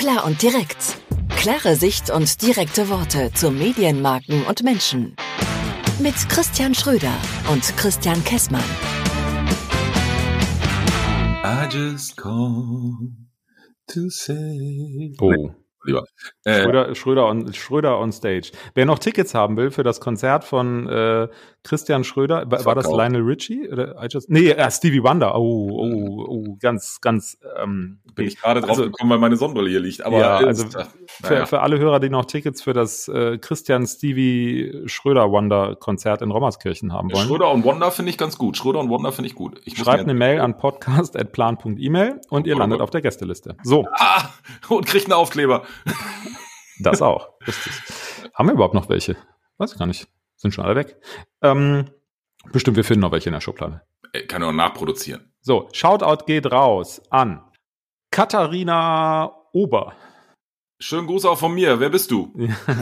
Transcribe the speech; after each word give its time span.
Klar 0.00 0.24
und 0.24 0.40
direkt. 0.40 0.96
Klare 1.36 1.76
Sicht 1.76 2.08
und 2.08 2.40
direkte 2.40 2.88
Worte 2.88 3.30
zu 3.34 3.50
Medienmarken 3.50 4.46
und 4.46 4.62
Menschen. 4.62 5.14
Mit 6.00 6.14
Christian 6.30 6.74
Schröder 6.74 7.12
und 7.52 7.60
Christian 7.76 8.24
Kessmann. 8.24 8.64
I 11.44 11.68
just 11.70 12.16
call 12.16 13.10
to 13.88 14.08
say. 14.08 15.12
Oh. 15.20 15.59
Lieber. 15.84 16.04
Äh, 16.44 16.62
Schröder, 16.62 16.94
Schröder, 16.94 17.26
on, 17.26 17.52
Schröder 17.54 17.98
on 17.98 18.12
Stage. 18.12 18.52
Wer 18.74 18.86
noch 18.86 18.98
Tickets 18.98 19.34
haben 19.34 19.56
will 19.56 19.70
für 19.70 19.82
das 19.82 20.00
Konzert 20.00 20.44
von 20.44 20.86
äh, 20.88 21.28
Christian 21.62 22.04
Schröder, 22.04 22.50
war, 22.50 22.64
war 22.64 22.74
das. 22.74 22.86
Lionel 22.90 23.22
Richie? 23.22 23.68
Oder 23.70 23.96
I 24.02 24.06
just, 24.10 24.30
nee, 24.30 24.50
äh, 24.50 24.70
Stevie 24.70 25.02
Wonder. 25.02 25.34
Oh, 25.38 25.68
oh, 25.70 26.24
oh, 26.28 26.56
ganz, 26.60 27.00
ganz. 27.00 27.38
Ähm, 27.62 28.00
bin 28.14 28.26
ich 28.26 28.40
gerade 28.40 28.60
drauf 28.60 28.70
also- 28.70 28.84
gekommen, 28.84 29.10
weil 29.10 29.18
meine 29.18 29.36
Sonnenbrille 29.36 29.70
hier 29.70 29.80
liegt. 29.80 30.02
Aber 30.04 30.18
Ja, 30.18 30.36
also 30.38 30.64
ist- 30.66 30.76
ach, 30.76 30.88
Für, 31.06 31.32
naja. 31.34 31.46
für 31.46 31.60
alle 31.60 31.78
Hörer, 31.78 32.00
die 32.00 32.08
noch 32.10 32.24
Tickets 32.24 32.62
für 32.62 32.72
das 32.72 33.08
äh, 33.08 33.38
Christian 33.38 33.86
Stevie 33.86 34.82
Schröder 34.86 35.30
Wonder 35.30 35.76
Konzert 35.76 36.22
in 36.22 36.30
Rommerskirchen 36.30 36.92
haben 36.92 37.12
wollen, 37.12 37.26
Schröder 37.26 37.50
und 37.50 37.64
Wonder 37.64 37.90
finde 37.90 38.10
ich 38.10 38.18
ganz 38.18 38.36
gut. 38.38 38.56
Schröder 38.56 38.80
und 38.80 38.88
Wonder 38.88 39.12
finde 39.12 39.28
ich 39.28 39.34
gut. 39.34 39.60
Ich 39.64 39.76
schreibt 39.78 40.04
eine 40.04 40.14
Mail 40.14 40.40
an 40.40 40.56
podcast.plan.email 40.56 42.20
und 42.30 42.46
ihr 42.46 42.56
landet 42.56 42.80
auf 42.80 42.90
der 42.90 43.00
Gästeliste. 43.02 43.56
So, 43.62 43.86
Ah, 43.98 44.30
und 44.68 44.86
kriegt 44.86 45.06
einen 45.06 45.12
Aufkleber. 45.14 45.62
das 46.80 47.02
auch. 47.02 47.40
Richtig. 47.46 47.72
Haben 48.34 48.48
wir 48.48 48.54
überhaupt 48.54 48.74
noch 48.74 48.88
welche? 48.88 49.16
Weiß 49.58 49.72
ich 49.72 49.78
gar 49.78 49.86
nicht. 49.86 50.08
Sind 50.36 50.54
schon 50.54 50.64
alle 50.64 50.76
weg. 50.76 50.96
Ähm, 51.42 51.90
bestimmt, 52.52 52.76
wir 52.76 52.84
finden 52.84 53.02
noch 53.02 53.12
welche 53.12 53.28
in 53.28 53.34
der 53.34 53.40
Schublade. 53.40 53.82
Äh, 54.12 54.22
Kann 54.22 54.42
auch 54.42 54.52
nachproduzieren. 54.52 55.32
So, 55.40 55.68
Shoutout 55.72 56.24
geht 56.26 56.50
raus 56.50 57.02
an 57.10 57.42
Katharina 58.10 59.32
Ober. 59.52 59.94
Schönen 60.82 61.06
Gruß 61.06 61.26
auch 61.26 61.38
von 61.38 61.52
mir. 61.52 61.78
Wer 61.78 61.90
bist 61.90 62.10
du? 62.10 62.32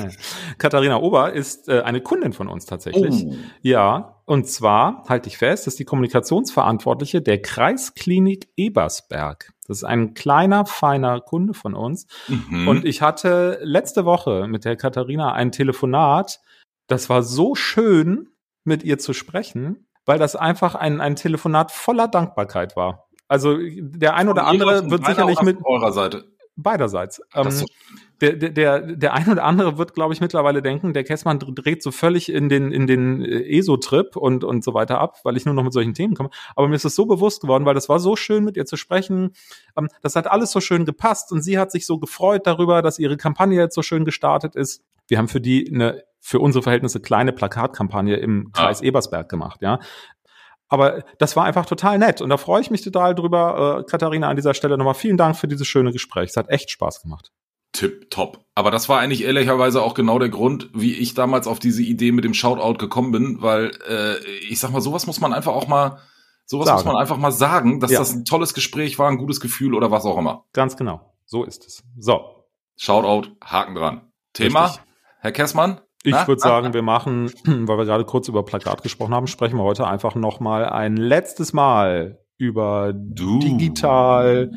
Katharina 0.59 0.99
Ober 1.01 1.33
ist 1.33 1.69
äh, 1.69 1.81
eine 1.81 2.01
Kundin 2.01 2.33
von 2.33 2.47
uns 2.47 2.65
tatsächlich. 2.65 3.25
Oh. 3.27 3.35
Ja, 3.61 4.23
und 4.25 4.47
zwar, 4.47 5.05
halte 5.09 5.29
ich 5.29 5.37
fest, 5.37 5.67
ist 5.67 5.81
die 5.81 5.85
Kommunikationsverantwortliche 5.85 7.21
der 7.21 7.43
Kreisklinik 7.43 8.49
Ebersberg. 8.57 9.53
Das 9.69 9.79
ist 9.79 9.85
ein 9.85 10.15
kleiner, 10.15 10.67
feiner 10.67 11.21
Kunde 11.21 11.55
von 11.55 11.75
uns. 11.75 12.07
Mhm. 12.27 12.67
Und 12.67 12.85
ich 12.85 13.03
hatte 13.03 13.61
letzte 13.63 14.05
Woche 14.05 14.49
mit 14.49 14.65
der 14.65 14.77
Katharina 14.77 15.33
ein 15.33 15.53
Telefonat. 15.53 16.41
Das 16.89 17.11
war 17.11 17.23
so 17.23 17.55
schön, 17.55 18.31
mit 18.65 18.83
ihr 18.83 18.99
zu 18.99 19.13
sprechen, 19.13 19.87
weil 20.07 20.19
das 20.19 20.37
einfach 20.37 20.75
ein, 20.75 21.01
ein 21.01 21.17
Telefonat 21.17 21.71
voller 21.71 22.09
Dankbarkeit 22.09 22.77
war. 22.77 23.09
Also 23.29 23.59
der 23.61 24.15
ein 24.15 24.29
oder 24.29 24.47
andere 24.47 24.91
wird 24.91 25.05
sicherlich 25.05 25.43
mit 25.43 25.59
eurer 25.65 25.93
Seite. 25.93 26.25
Beiderseits. 26.63 27.21
Ähm, 27.35 27.51
so- 27.51 27.67
der, 28.21 28.33
der, 28.33 28.51
der, 28.51 28.81
der 28.81 29.15
ein 29.15 29.31
oder 29.31 29.45
andere 29.45 29.79
wird, 29.79 29.95
glaube 29.95 30.13
ich, 30.13 30.21
mittlerweile 30.21 30.61
denken, 30.61 30.93
der 30.93 31.05
Kessmann 31.05 31.39
dreht 31.39 31.85
so 31.85 31.93
völlig 31.93 32.31
in 32.33 32.49
den, 32.49 32.73
in 32.73 32.89
den 32.89 33.23
äh, 33.25 33.59
ESO-Trip 33.59 34.17
und, 34.17 34.43
und 34.43 34.65
so 34.65 34.75
weiter 34.75 34.99
ab, 35.01 35.19
weil 35.23 35.37
ich 35.37 35.45
nur 35.47 35.55
noch 35.55 35.63
mit 35.63 35.73
solchen 35.73 35.95
Themen 35.95 36.15
komme. 36.15 36.31
Aber 36.57 36.67
mir 36.67 36.75
ist 36.75 36.85
es 36.85 36.97
so 36.97 37.07
bewusst 37.07 37.43
geworden, 37.43 37.65
weil 37.65 37.75
das 37.75 37.89
war 37.89 38.01
so 38.01 38.17
schön, 38.17 38.45
mit 38.45 38.57
ihr 38.57 38.67
zu 38.67 38.77
sprechen. 38.77 39.31
Ähm, 39.77 39.89
das 40.03 40.17
hat 40.17 40.27
alles 40.27 40.51
so 40.51 40.61
schön 40.61 40.85
gepasst 40.85 41.31
und 41.31 41.43
sie 41.43 41.59
hat 41.61 41.71
sich 41.71 41.87
so 41.87 41.99
gefreut 41.99 42.47
darüber, 42.47 42.83
dass 42.83 42.99
ihre 42.99 43.17
Kampagne 43.17 43.57
jetzt 43.57 43.77
so 43.77 43.83
schön 43.83 44.05
gestartet 44.05 44.57
ist. 44.57 44.83
Wir 45.07 45.19
haben 45.19 45.29
für 45.29 45.41
die 45.41 45.71
eine, 45.73 46.03
für 46.21 46.41
unsere 46.41 46.63
Verhältnisse 46.65 46.99
kleine 47.01 47.33
Plakatkampagne 47.33 48.17
im 48.17 48.51
Kreis 48.53 48.83
Ah. 48.83 48.85
Ebersberg 48.85 49.29
gemacht, 49.29 49.63
ja. 49.63 49.79
Aber 50.69 51.03
das 51.19 51.35
war 51.37 51.45
einfach 51.45 51.67
total 51.67 51.99
nett 51.99 52.21
und 52.21 52.29
da 52.31 52.37
freue 52.37 52.61
ich 52.61 52.71
mich 52.71 52.83
total 52.83 53.15
drüber. 53.15 53.81
Äh, 53.81 53.91
Katharina, 53.91 54.29
an 54.29 54.37
dieser 54.37 54.55
Stelle 54.55 54.77
nochmal 54.77 54.95
vielen 54.95 55.17
Dank 55.17 55.37
für 55.37 55.49
dieses 55.49 55.67
schöne 55.67 55.93
Gespräch. 55.93 56.31
Es 56.31 56.37
hat 56.37 56.51
echt 56.51 56.71
Spaß 56.71 57.03
gemacht. 57.03 57.33
Tipp 57.73 58.11
top. 58.11 58.45
Aber 58.55 58.71
das 58.71 58.89
war 58.89 58.99
eigentlich 59.01 59.25
ehrlicherweise 59.25 59.83
auch 59.83 59.95
genau 59.95 60.19
der 60.19 60.29
Grund, 60.31 60.71
wie 60.75 60.95
ich 60.95 61.15
damals 61.15 61.47
auf 61.47 61.59
diese 61.59 61.83
Idee 61.83 62.13
mit 62.13 62.25
dem 62.25 62.35
Shoutout 62.35 62.79
gekommen 62.79 63.13
bin, 63.13 63.43
weil 63.43 63.71
äh, 63.89 64.19
ich 64.49 64.59
sag 64.61 64.71
mal, 64.71 64.81
sowas 64.81 65.07
muss 65.07 65.21
man 65.21 65.33
einfach 65.33 65.53
auch 65.55 65.69
mal, 65.69 65.99
sowas 66.45 66.67
Sagen. 66.67 66.77
muss 66.79 66.85
man 66.87 66.97
einfach 66.97 67.19
mal 67.19 67.31
sagen, 67.33 67.81
dass 67.81 67.91
Ja. 67.91 67.99
das 68.01 68.13
ein 68.15 68.25
tolles 68.25 68.55
Gespräch 68.55 68.99
war, 68.99 69.09
ein 69.11 69.19
gutes 69.19 69.41
Gefühl 69.41 69.75
oder 69.75 69.91
was 69.91 70.05
auch 70.07 70.19
immer. 70.19 70.45
Ganz 70.53 70.77
genau. 70.77 71.15
So 71.27 71.45
ist 71.45 71.67
es. 71.67 71.83
So, 71.99 72.21
Shoutout, 72.77 73.31
Haken 73.45 73.75
dran. 73.75 74.13
Thema, 74.33 74.65
Richtig. 74.67 74.83
Herr 75.21 75.33
Kessmann? 75.33 75.81
Ich 76.05 76.15
würde 76.29 76.41
sagen, 76.41 76.73
wir 76.75 76.83
machen, 76.83 77.31
weil 77.45 77.79
wir 77.79 77.85
gerade 77.85 78.05
kurz 78.05 78.29
über 78.29 78.45
Plakat 78.45 78.83
gesprochen 78.83 79.15
haben, 79.15 79.27
sprechen 79.27 79.57
wir 79.57 79.65
heute 79.65 79.87
einfach 79.87 80.15
noch 80.15 80.41
mal 80.41 80.65
ein 80.69 80.97
letztes 80.97 81.53
Mal 81.53 82.19
über 82.37 82.93
Du. 82.95 83.41
digital 83.41 84.51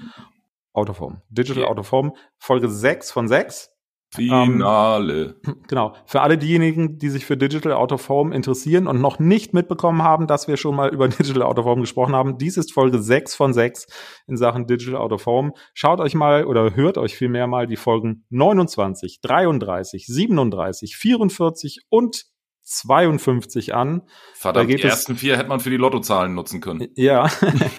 Autoform. 0.74 1.22
Digital 1.29 1.63
Ja. 1.63 1.69
Autoform, 1.69 2.13
Folge 2.38 2.69
6 2.69 3.12
von 3.12 3.28
6. 3.28 3.70
Finale. 4.13 5.35
Genau. 5.67 5.94
Für 6.05 6.22
alle 6.22 6.38
diejenigen, 6.38 6.97
die 6.97 7.09
sich 7.09 7.25
für 7.25 7.38
Digital 7.38 7.72
Out 7.72 7.94
of 7.94 8.09
Home 8.09 8.35
interessieren 8.35 8.88
und 8.88 8.99
noch 8.99 9.19
nicht 9.19 9.53
mitbekommen 9.53 10.03
haben, 10.03 10.27
dass 10.27 10.49
wir 10.49 10.57
schon 10.57 10.75
mal 10.75 10.89
über 10.89 11.07
Digital 11.09 11.44
Out 11.44 11.59
of 11.59 11.66
Home 11.66 11.81
gesprochen 11.81 12.13
haben, 12.13 12.38
dies 12.38 12.57
ist 12.57 12.73
Folge 12.73 13.01
6 13.01 13.35
von 13.35 13.53
6 13.53 13.88
in 14.27 14.35
Sachen 14.35 14.67
Digital 14.67 14.97
Out 14.97 15.13
of 15.13 15.25
Home. 15.25 15.53
Schaut 15.73 16.01
euch 16.01 16.13
mal 16.13 16.45
oder 16.45 16.75
hört 16.75 16.97
euch 16.97 17.16
vielmehr 17.16 17.47
mal 17.47 17.67
die 17.67 17.77
Folgen 17.77 18.25
29, 18.29 19.22
33, 19.22 20.07
37, 20.07 20.97
44 20.97 21.85
und 21.89 22.25
52 22.63 23.73
an. 23.73 24.01
Da 24.05 24.11
Verdammt, 24.35 24.69
die 24.69 24.81
ersten 24.81 25.16
vier 25.16 25.38
hätte 25.38 25.49
man 25.49 25.59
für 25.59 25.69
die 25.69 25.77
Lottozahlen 25.77 26.33
nutzen 26.33 26.61
können. 26.61 26.88
Ja, 26.95 27.29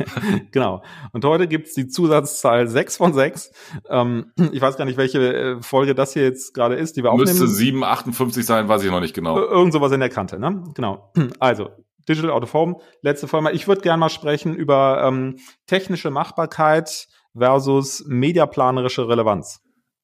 genau. 0.52 0.82
Und 1.12 1.24
heute 1.24 1.46
gibt's 1.48 1.74
die 1.74 1.88
Zusatzzahl 1.88 2.66
6 2.68 2.96
von 2.96 3.12
6. 3.14 3.50
Ähm, 3.88 4.32
ich 4.52 4.60
weiß 4.60 4.76
gar 4.76 4.84
nicht, 4.84 4.96
welche 4.96 5.34
äh, 5.34 5.62
Folge 5.62 5.94
das 5.94 6.12
hier 6.12 6.24
jetzt 6.24 6.54
gerade 6.54 6.74
ist, 6.76 6.96
die 6.96 7.02
wir 7.02 7.10
aufnehmen. 7.12 7.30
Müsste 7.38 7.46
758 7.48 8.44
sein, 8.44 8.68
weiß 8.68 8.82
ich 8.84 8.90
noch 8.90 9.00
nicht 9.00 9.14
genau. 9.14 9.36
Ir- 9.38 9.50
Irgend 9.50 9.72
sowas 9.72 9.92
in 9.92 10.00
der 10.00 10.08
Kante, 10.10 10.38
ne? 10.38 10.64
Genau. 10.74 11.12
Also, 11.38 11.70
Digital 12.08 12.30
Out 12.30 12.42
of 12.42 12.54
Home, 12.54 12.76
letzte 13.02 13.28
Folge. 13.28 13.50
Ich 13.52 13.68
würde 13.68 13.80
gerne 13.80 13.98
mal 14.00 14.08
sprechen 14.10 14.54
über 14.54 15.04
ähm, 15.06 15.38
technische 15.66 16.10
Machbarkeit 16.10 17.06
versus 17.36 18.04
mediaplanerische 18.06 19.08
Relevanz. 19.08 19.60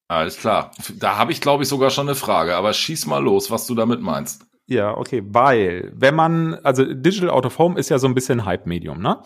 Alles 0.09 0.39
klar. 0.39 0.71
Da 0.97 1.16
habe 1.19 1.33
ich, 1.33 1.41
glaube 1.41 1.65
ich, 1.65 1.69
sogar 1.69 1.91
schon 1.91 2.09
eine 2.09 2.15
Frage, 2.15 2.56
aber 2.56 2.72
schieß 2.72 3.06
mal 3.06 3.22
los, 3.22 3.50
was 3.50 3.66
du 3.66 3.75
damit 3.75 4.00
meinst. 4.00 4.47
Ja, 4.69 4.97
okay, 4.97 5.23
weil 5.27 5.91
wenn 5.95 6.15
man, 6.15 6.55
also 6.62 6.84
Digital 6.84 7.31
Out 7.31 7.47
of 7.47 7.59
Home 7.59 7.79
ist 7.79 7.89
ja 7.89 7.99
so 7.99 8.06
ein 8.06 8.15
bisschen 8.15 8.45
Hype-Medium, 8.45 9.01
ne? 9.01 9.23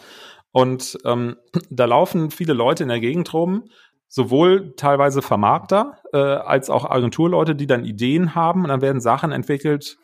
Und 0.53 0.99
ähm, 1.05 1.37
da 1.71 1.85
laufen 1.87 2.31
viele 2.31 2.53
Leute 2.53 2.85
in 2.85 2.89
der 2.89 3.01
Gegend 3.01 3.35
rum, 3.35 3.65
sowohl 4.07 4.75
teilweise 4.77 5.21
Vermarkter 5.21 5.99
äh, 6.13 6.19
als 6.19 6.71
auch 6.71 6.89
Agenturleute, 6.89 7.57
die 7.57 7.67
dann 7.67 7.85
Ideen 7.85 8.37
haben 8.37 8.63
und 8.63 8.69
dann 8.69 8.83
werden 8.83 9.01
Sachen 9.01 9.33
entwickelt, 9.33 9.97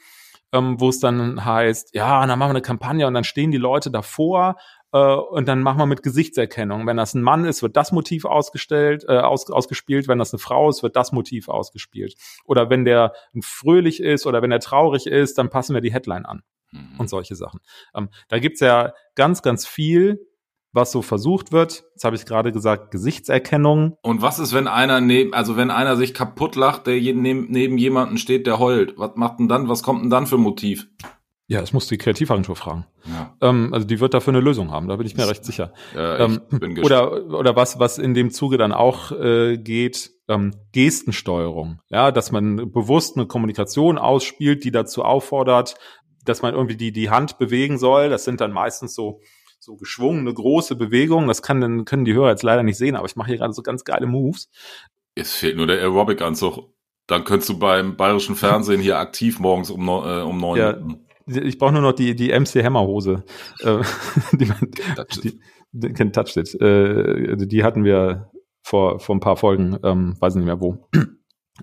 ähm, 0.53 0.81
wo 0.81 0.89
es 0.89 0.99
dann 0.99 1.45
heißt, 1.45 1.95
ja, 1.95 2.27
dann 2.27 2.39
machen 2.39 2.49
wir 2.49 2.57
eine 2.57 2.63
Kampagne 2.63 3.07
und 3.07 3.15
dann 3.15 3.25
stehen 3.25 3.53
die 3.53 3.59
Leute 3.59 3.93
davor 3.93 4.57
äh, 4.93 5.15
und 5.15 5.49
dann 5.49 5.63
machen 5.63 5.79
wir 5.79 5.87
mit 5.87 6.03
Gesichtserkennung. 6.03 6.87
Wenn 6.87 6.97
das 6.97 7.15
ein 7.15 7.23
Mann 7.23 7.45
ist, 7.45 7.63
wird 7.63 7.77
das 7.77 7.93
Motiv 7.93 8.25
ausgestellt, 8.25 9.05
äh, 9.09 9.19
aus, 9.19 9.51
ausgespielt. 9.51 10.09
Wenn 10.09 10.19
das 10.19 10.33
eine 10.33 10.39
Frau 10.39 10.69
ist, 10.69 10.83
wird 10.83 10.97
das 10.97 11.13
Motiv 11.13 11.49
ausgespielt. 11.49 12.15
Oder 12.45 12.71
wenn 12.71 12.85
der 12.85 13.13
fröhlich 13.43 14.01
ist 14.01 14.27
oder 14.27 14.43
wenn 14.43 14.53
er 14.53 14.61
traurig 14.61 15.07
ist, 15.07 15.39
dann 15.39 15.51
passen 15.51 15.75
wir 15.75 15.81
die 15.81 15.93
Headline 15.93 16.27
an 16.27 16.43
Mhm. 16.73 16.99
und 17.01 17.09
solche 17.09 17.35
Sachen. 17.35 17.61
Ähm, 17.95 18.11
da 18.29 18.39
gibt's 18.39 18.61
ja 18.61 18.93
ganz, 19.15 19.43
ganz 19.43 19.67
viel, 19.67 20.27
was 20.73 20.93
so 20.93 21.03
versucht 21.03 21.51
wird. 21.51 21.85
Jetzt 21.95 22.05
habe 22.05 22.17
ich 22.17 22.27
gerade 22.27 22.53
gesagt, 22.53 22.91
Gesichtserkennung. 22.91 23.97
Und 24.03 24.21
was 24.23 24.39
ist, 24.39 24.53
wenn 24.53 24.69
einer 24.69 25.01
neben, 25.01 25.33
also 25.33 25.57
wenn 25.57 25.71
einer 25.71 25.97
sich 25.97 26.13
kaputt 26.13 26.57
lacht, 26.57 26.87
der 26.87 27.01
neben, 27.01 27.51
neben 27.51 27.79
jemanden 27.79 28.19
steht, 28.19 28.47
der 28.47 28.59
heult? 28.59 28.99
Was 28.99 29.13
macht 29.17 29.39
denn 29.39 29.49
dann, 29.49 29.69
was 29.69 29.83
kommt 29.83 30.03
denn 30.03 30.11
dann 30.11 30.27
für 30.27 30.39
Motiv? 30.39 30.89
Ja, 31.51 31.61
das 31.63 31.73
muss 31.73 31.87
die 31.89 31.97
Kreativagentur 31.97 32.57
fragen. 32.57 32.85
Ja, 33.07 33.35
Ähm, 33.41 33.73
also 33.73 33.87
die 33.87 34.01
wird 34.01 34.13
dafür 34.13 34.33
eine 34.35 34.41
Lösung 34.43 34.71
haben, 34.71 34.87
da 34.87 34.97
bin 34.97 35.07
ich 35.07 35.17
mir 35.17 35.27
recht 35.29 35.45
sicher. 35.47 35.73
äh, 35.97 36.23
Ähm, 36.25 36.43
ich 36.53 36.59
bin 36.61 36.75
gespannt. 36.75 37.11
oder, 37.11 37.35
oder 37.39 37.57
was, 37.57 37.79
was 37.79 37.97
in 37.97 38.13
dem 38.13 38.31
Zuge 38.31 38.59
dann 38.59 38.73
auch 38.73 39.13
äh, 39.13 39.57
geht, 39.57 40.11
ähm, 40.29 40.53
Gestensteuerung. 40.73 41.81
Ja, 41.89 42.11
dass 42.13 42.33
man 42.33 42.71
bewusst 42.71 43.17
eine 43.17 43.27
Kommunikation 43.27 43.97
ausspielt, 43.99 44.63
die 44.65 44.71
dazu 44.71 45.05
auffordert, 45.05 45.77
dass 46.25 46.43
man 46.43 46.55
irgendwie 46.55 46.77
die, 46.77 46.93
die 46.93 47.09
Hand 47.09 47.39
bewegen 47.39 47.79
soll. 47.79 48.11
Das 48.11 48.25
sind 48.25 48.41
dann 48.43 48.53
meistens 48.53 48.95
so, 48.95 49.21
so 49.59 49.77
geschwungene 49.77 50.35
große 50.35 50.77
Bewegungen. 50.77 51.29
Das 51.29 51.41
kann 51.41 51.63
dann, 51.63 51.87
können 51.87 52.05
die 52.05 52.13
Hörer 52.13 52.29
jetzt 52.31 52.43
leider 52.43 52.63
nicht 52.63 52.77
sehen, 52.77 52.95
aber 52.95 53.07
ich 53.07 53.17
mache 53.17 53.29
hier 53.29 53.39
gerade 53.39 53.55
so 53.55 53.63
ganz 53.63 53.85
geile 53.85 54.07
Moves. 54.07 54.51
Es 55.15 55.33
fehlt 55.35 55.57
nur 55.57 55.67
der 55.67 55.79
Aerobic-Anzug. 55.79 56.69
Dann 57.07 57.25
könntest 57.25 57.49
du 57.49 57.59
beim 57.59 57.97
bayerischen 57.97 58.37
Fernsehen 58.37 58.83
hier 58.83 58.99
aktiv 58.99 59.39
morgens 59.41 59.71
um, 59.71 59.83
neun- 59.83 60.07
äh, 60.21 60.23
um 60.23 60.39
neun. 60.39 60.59
Ja. 60.59 60.77
Ich 61.29 61.59
brauche 61.59 61.73
nur 61.73 61.83
noch 61.83 61.93
die, 61.93 62.15
die 62.17 62.29
MC 62.29 62.65
Hammer 62.65 62.83
Hose. 62.83 63.25
Äh, 63.61 63.83
die, 64.33 64.47
man- 64.47 64.71
die, 65.23 65.41
die, 65.73 65.91
It. 66.41 66.61
Äh, 66.61 67.47
die 67.47 67.63
hatten 67.65 67.85
wir 67.85 68.31
vor, 68.63 68.99
vor 69.01 69.15
ein 69.17 69.21
paar 69.21 69.37
Folgen, 69.37 69.79
ähm, 69.85 70.17
weiß 70.21 70.35
nicht 70.35 70.45
mehr 70.47 70.61
wo. 70.61 70.89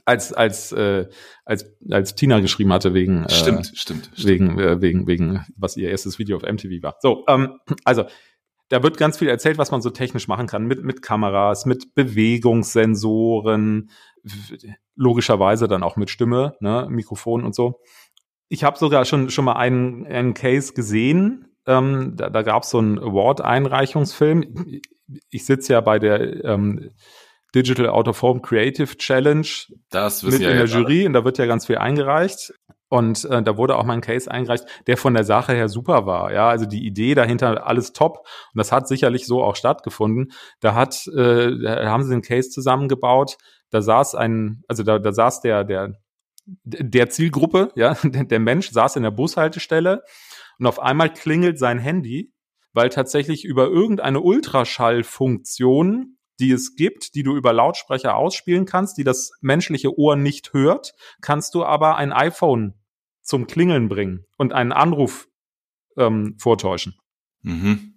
Als, 0.04 0.34
als, 0.34 0.74
äh, 0.74 1.08
als, 1.46 1.74
als 1.90 2.16
Tina 2.16 2.42
geschrieben 2.42 2.74
hatte 2.74 2.94
wegen, 2.94 3.24
äh, 3.24 3.30
Stimmt, 3.30 3.72
stimmt, 3.76 4.10
stimmt. 4.14 4.28
wegen, 4.28 4.60
äh, 4.60 4.82
wegen, 4.82 5.08
wegen, 5.08 5.46
was 5.56 5.78
ihr 5.78 5.90
erstes 5.90 6.20
Video 6.20 6.36
auf 6.36 6.44
MTV 6.44 6.84
war. 6.84 6.98
So, 7.00 7.24
ähm, 7.30 7.60
also, 7.86 8.04
da 8.68 8.84
wird 8.84 8.98
ganz 8.98 9.18
viel 9.20 9.30
erzählt, 9.30 9.58
was 9.58 9.72
man 9.72 9.82
so 9.82 9.92
technisch 9.92 10.28
machen 10.28 10.48
kann, 10.48 10.66
mit, 10.66 10.84
mit 10.84 11.02
Kameras, 11.02 11.66
mit 11.66 11.96
Bewegungssensoren, 11.96 13.90
logischerweise 14.96 15.68
dann 15.70 15.84
auch 15.84 15.96
mit 15.96 16.10
Stimme, 16.10 16.56
ne, 16.60 16.88
Mikrofon 16.90 17.46
und 17.46 17.56
so. 17.56 17.80
Ich 18.48 18.64
habe 18.64 18.78
sogar 18.78 19.06
schon, 19.06 19.30
schon 19.30 19.46
mal 19.46 19.54
einen, 19.54 20.06
einen 20.06 20.34
Case 20.34 20.74
gesehen, 20.74 21.46
ähm, 21.68 22.14
da, 22.16 22.30
da 22.30 22.42
gab 22.44 22.64
es 22.64 22.70
so 22.70 22.78
einen 22.78 23.00
Award-Einreichungsfilm. 23.00 24.82
Ich 25.30 25.46
sitze 25.46 25.74
ja 25.74 25.82
bei 25.82 26.00
der 26.00 26.44
ähm, 26.44 26.92
Digital 27.54 27.90
Out 27.90 28.08
of 28.08 28.22
Home 28.22 28.42
Creative 28.42 28.98
Challenge 28.98 29.48
das 29.90 30.24
mit 30.24 30.42
ja 30.42 30.52
in 30.52 30.58
der 30.58 30.66
Jury 30.66 31.00
alle. 31.00 31.08
und 31.08 31.14
da 31.14 31.26
wird 31.26 31.38
ja 31.38 31.46
ganz 31.46 31.66
viel 31.66 31.78
eingereicht. 31.78 32.54
Und 32.88 33.26
äh, 33.26 33.42
da 33.42 33.58
wurde 33.58 33.78
auch 33.78 33.84
mal 33.84 33.94
ein 33.94 34.02
Case 34.02 34.30
eingereicht, 34.30 34.66
der 34.86 34.98
von 34.98 35.16
der 35.16 35.24
Sache 35.24 35.54
her 35.54 35.70
super 35.70 36.06
war. 36.06 36.32
Ja, 36.32 36.50
also 36.50 36.66
die 36.66 36.86
Idee 36.86 37.16
dahinter 37.16 37.66
alles 37.66 37.94
top. 37.94 38.20
Und 38.20 38.58
das 38.58 38.72
hat 38.72 38.88
sicherlich 38.88 39.26
so 39.26 39.44
auch 39.44 39.56
stattgefunden. 39.56 40.32
Da 40.60 40.76
hat, 40.76 41.08
äh, 41.08 41.58
da 41.60 41.90
haben 41.90 42.04
sie 42.04 42.14
einen 42.14 42.22
Case 42.22 42.50
zusammengebaut. 42.52 43.38
Da 43.72 43.82
saß 43.82 44.14
ein, 44.16 44.64
also 44.68 44.84
da, 44.84 45.00
da 45.00 45.12
saß 45.12 45.42
der, 45.42 45.64
der, 45.64 45.94
der 46.46 47.10
Zielgruppe, 47.10 47.72
ja, 47.76 47.94
der, 48.04 48.40
Mensch 48.40 48.72
saß 48.72 48.96
in 48.98 49.04
der 49.04 49.12
Bushaltestelle 49.12 50.04
und 50.60 50.68
auf 50.68 50.80
einmal 50.80 51.12
klingelt 51.12 51.60
sein 51.60 51.80
Handy, 51.80 52.34
weil 52.74 52.90
tatsächlich 52.90 53.46
über 53.46 53.68
irgendeine 53.68 54.22
Ultraschallfunktion, 54.22 56.18
die 56.40 56.52
es 56.52 56.76
gibt, 56.76 57.16
die 57.16 57.24
du 57.24 57.36
über 57.36 57.54
Lautsprecher 57.54 58.16
ausspielen 58.16 58.66
kannst, 58.66 58.98
die 58.98 59.04
das 59.04 59.32
menschliche 59.42 59.98
Ohr 59.98 60.16
nicht 60.16 60.54
hört, 60.54 60.94
kannst 61.22 61.56
du 61.56 61.64
aber 61.64 61.96
ein 61.96 62.12
iPhone 62.12 62.74
zum 63.22 63.48
Klingeln 63.48 63.88
bringen 63.88 64.26
und 64.38 64.54
einen 64.54 64.72
Anruf 64.72 65.28
ähm, 65.98 66.36
vortäuschen. 66.38 66.96
Mhm. 67.42 67.95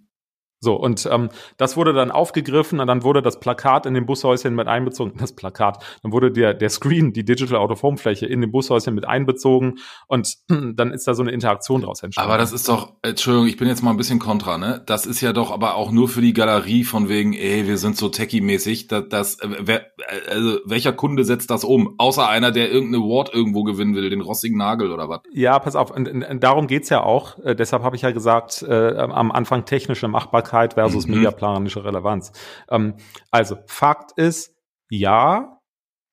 So, 0.61 0.75
und 0.75 1.09
ähm, 1.11 1.29
das 1.57 1.77
wurde 1.77 1.93
dann 1.93 2.11
aufgegriffen 2.11 2.81
und 2.81 2.87
dann 2.89 3.05
wurde 3.05 3.23
das 3.23 3.39
Plakat 3.39 3.87
in 3.87 3.95
den 3.95 4.07
Bushäuschen 4.07 4.57
mit 4.57 4.67
einbezogen. 4.67 5.13
Das 5.19 5.33
Plakat, 5.33 5.85
dann 6.03 6.11
wurde 6.11 6.33
der, 6.33 6.53
der 6.53 6.69
Screen, 6.69 7.13
die 7.13 7.25
Digital 7.25 7.59
Out 7.59 7.71
of 7.71 7.83
Home 7.83 7.97
Fläche 7.97 8.27
in 8.27 8.41
den 8.41 8.51
Bushäuschen 8.51 8.95
mit 8.95 9.07
einbezogen 9.07 9.79
und 10.09 10.35
dann 10.49 10.93
ist 10.93 11.07
da 11.07 11.15
so 11.15 11.23
eine 11.23 11.31
Interaktion 11.31 11.83
draus 11.83 12.03
entstanden. 12.03 12.29
Aber 12.29 12.39
das 12.39 12.53
ist 12.53 12.69
doch, 12.69 12.95
Entschuldigung, 13.03 13.47
ich 13.47 13.57
bin 13.57 13.69
jetzt 13.69 13.83
mal 13.83 13.91
ein 13.91 13.97
bisschen 13.97 14.19
kontra, 14.19 14.59
ne? 14.59 14.83
Das 14.87 15.07
ist 15.07 15.21
ja 15.21 15.33
doch 15.33 15.53
aber 15.53 15.77
auch 15.77 15.93
nur 15.93 16.09
für 16.09 16.21
die 16.21 16.33
Galerie 16.33 16.83
von 16.83 17.09
wegen, 17.09 17.35
ey, 17.35 17.69
wir 17.69 17.79
sind 17.79 17.97
so 17.97 18.09
techie-mäßig. 18.09 18.89
Das, 18.89 19.05
das, 19.09 19.41
äh, 19.41 19.49
wer, 19.61 19.87
also 20.29 20.59
welcher 20.65 20.93
Kunde 20.93 21.25
setzt 21.25 21.51
das 21.51 21.63
um? 21.63 21.95
Außer 21.99 22.29
einer, 22.29 22.51
der 22.51 22.73
irgendeine 22.73 23.05
Award 23.05 23.33
irgendwo 23.33 23.63
gewinnen 23.63 23.95
will, 23.95 24.11
den 24.11 24.23
rostigen 24.23 24.59
Nagel 24.59 24.91
oder 24.91 25.09
was? 25.09 25.21
Ja, 25.33 25.57
pass 25.61 25.77
auf, 25.77 25.93
und, 25.93 26.09
und 26.09 26.43
darum 26.43 26.67
geht's 26.67 26.89
ja 26.89 27.05
auch. 27.05 27.39
Äh, 27.45 27.55
deshalb 27.55 27.85
habe 27.85 27.95
ich 27.95 28.03
ja 28.03 28.11
gesagt, 28.11 28.63
äh, 28.63 28.97
am 28.97 29.31
Anfang 29.31 29.65
technische 29.65 30.09
Machbarkeit 30.09 30.48
Machbarkeit 30.49 30.75
versus 30.75 31.07
mhm. 31.07 31.15
mediaplanische 31.15 31.85
Relevanz. 31.85 32.33
Ähm, 32.71 32.95
also 33.31 33.59
Fakt 33.67 34.13
ist, 34.13 34.55
ja, 34.91 35.61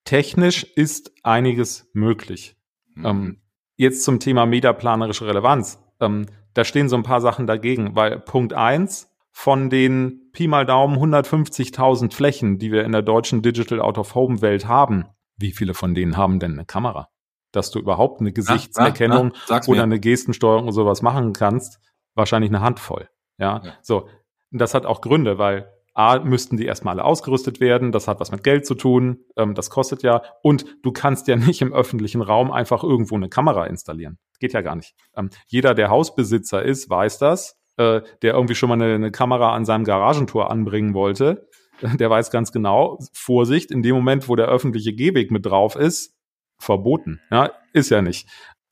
technisch 0.04 0.64
ist 0.64 1.12
einiges 1.24 1.90
möglich. 1.94 2.56
Mhm. 2.96 3.06
Ähm, 3.06 3.42
jetzt 3.78 4.04
zum 4.04 4.20
Thema 4.20 4.46
mediaplanerische 4.46 5.28
Relevanz. 5.28 5.82
Ähm, 6.00 6.26
da 6.54 6.64
stehen 6.64 6.90
so 6.90 6.96
ein 6.96 7.04
paar 7.04 7.22
Sachen 7.22 7.48
dagegen, 7.48 7.96
weil 7.96 8.20
Punkt 8.20 8.54
eins 8.54 9.12
von 9.32 9.70
den 9.70 10.30
Pi 10.32 10.48
mal 10.48 10.66
Daumen 10.66 10.98
150.000 10.98 12.14
Flächen, 12.14 12.58
die 12.58 12.72
wir 12.72 12.86
in 12.86 12.94
der 12.94 13.02
deutschen 13.02 13.42
Digital 13.42 13.82
Out 13.82 13.98
of 13.98 14.16
Home 14.16 14.42
Welt 14.42 14.68
haben, 14.68 15.06
wie 15.38 15.52
viele 15.52 15.74
von 15.74 15.94
denen 15.94 16.16
haben 16.16 16.40
denn 16.40 16.54
eine 16.54 16.66
Kamera? 16.66 17.10
Dass 17.52 17.72
du 17.72 17.80
überhaupt 17.80 18.22
eine 18.22 18.32
Gesichtserkennung 18.32 19.34
ah, 19.34 19.56
ah, 19.56 19.62
ah, 19.62 19.68
oder 19.68 19.84
eine 19.84 20.00
Gestensteuerung 20.00 20.68
und 20.68 20.74
sowas 20.74 21.02
machen 21.02 21.34
kannst, 21.34 21.80
wahrscheinlich 22.14 22.50
eine 22.50 22.62
Handvoll. 22.62 23.10
Ja, 23.38 23.62
ja. 23.64 23.74
so. 23.82 24.08
Das 24.52 24.74
hat 24.74 24.86
auch 24.86 25.02
Gründe, 25.02 25.38
weil 25.38 25.72
A, 25.96 26.20
müssten 26.20 26.58
die 26.58 26.66
erstmal 26.66 26.96
alle 26.96 27.06
ausgerüstet 27.06 27.62
werden, 27.62 27.94
das 27.94 28.10
hat 28.10 28.20
was 28.20 28.30
mit 28.30 28.44
Geld 28.44 28.66
zu 28.66 28.76
tun, 28.76 29.24
ähm, 29.38 29.56
das 29.56 29.70
kostet 29.70 30.04
ja. 30.04 30.22
Und 30.44 30.66
du 30.84 30.92
kannst 30.92 31.28
ja 31.28 31.36
nicht 31.38 31.62
im 31.62 31.74
öffentlichen 31.74 32.22
Raum 32.22 32.52
einfach 32.52 32.84
irgendwo 32.84 33.16
eine 33.16 33.30
Kamera 33.30 33.66
installieren. 33.66 34.18
Geht 34.40 34.54
ja 34.54 34.62
gar 34.62 34.76
nicht. 34.76 34.94
Ähm, 35.16 35.30
jeder, 35.48 35.74
der 35.74 35.90
Hausbesitzer 35.90 36.62
ist, 36.64 36.90
weiß 36.90 37.18
das, 37.20 37.58
äh, 37.78 38.02
der 38.22 38.34
irgendwie 38.34 38.56
schon 38.56 38.70
mal 38.70 38.76
eine, 38.76 38.94
eine 38.94 39.12
Kamera 39.12 39.56
an 39.56 39.64
seinem 39.64 39.86
Garagentor 39.86 40.52
anbringen 40.52 40.94
wollte, 40.94 41.48
der 41.82 42.10
weiß 42.10 42.30
ganz 42.30 42.52
genau, 42.52 43.00
Vorsicht, 43.14 43.72
in 43.72 43.82
dem 43.82 43.96
Moment, 43.96 44.28
wo 44.28 44.36
der 44.36 44.48
öffentliche 44.48 44.94
Gehweg 44.94 45.32
mit 45.32 45.46
drauf 45.46 45.78
ist, 45.78 46.14
verboten. 46.58 47.22
Ja, 47.32 47.52
ist 47.72 47.90
ja 47.90 48.02
nicht. 48.02 48.28